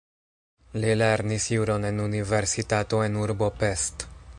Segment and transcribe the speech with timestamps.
[0.85, 4.09] Li lernis juron en universitato en urbo Pest.